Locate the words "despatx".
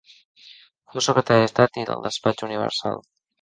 2.07-2.47